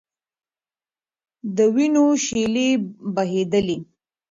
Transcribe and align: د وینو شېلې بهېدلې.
د 1.55 1.57
وینو 1.75 2.05
شېلې 2.25 2.69
بهېدلې. 3.15 3.77